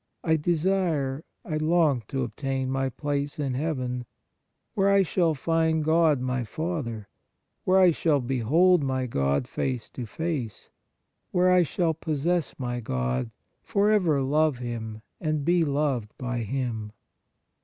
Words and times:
I 0.23 0.35
desire, 0.35 1.23
I 1.45 1.57
long 1.57 2.01
to 2.07 2.23
obtain 2.23 2.71
my 2.71 2.89
place 2.89 3.37
in 3.37 3.53
Heaven, 3.53 4.05
where 4.73 4.89
I 4.89 5.03
shall 5.03 5.35
find 5.35 5.83
God, 5.83 6.19
my 6.19 6.43
Father, 6.43 7.07
where 7.65 7.77
I 7.77 7.91
shall 7.91 8.19
behold 8.19 8.81
my 8.83 9.05
God 9.05 9.47
face 9.47 9.91
to 9.91 10.07
face; 10.07 10.71
where 11.29 11.51
I 11.51 11.61
shall 11.61 11.93
possess 11.93 12.55
my 12.57 12.79
God, 12.79 13.29
forever 13.61 14.23
love 14.23 14.57
Him 14.57 15.03
and 15.19 15.45
be 15.45 15.63
loved 15.63 16.17
by 16.17 16.39
Him! 16.39 16.93